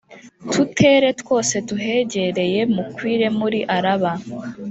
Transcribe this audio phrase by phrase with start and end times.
[0.51, 4.11] tutere twose tuhegereye, mukwire muri araba